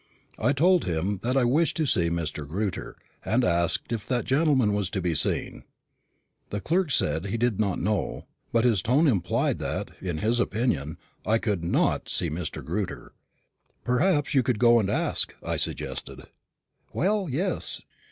[0.39, 2.47] I told him that I wished to see Mr.
[2.47, 5.63] Grewter, and asked if that gentleman was to be seen.
[6.49, 10.97] The clerk said he did not know; but his tone implied that, in his opinion,
[11.23, 12.65] I could not see Mr.
[12.65, 13.13] Grewter.
[13.83, 16.23] "Perhaps you could go and ask," I suggested.
[16.93, 17.83] "Well, yes.